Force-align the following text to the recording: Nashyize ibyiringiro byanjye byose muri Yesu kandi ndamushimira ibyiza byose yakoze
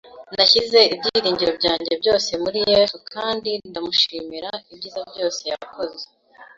Nashyize 0.35 0.79
ibyiringiro 0.93 1.51
byanjye 1.59 1.91
byose 2.01 2.31
muri 2.43 2.59
Yesu 2.71 2.95
kandi 3.13 3.49
ndamushimira 3.69 4.51
ibyiza 4.71 5.01
byose 5.11 5.41
yakoze 5.51 6.03